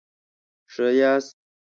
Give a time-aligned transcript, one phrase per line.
[0.73, 1.35] ښه یاست؟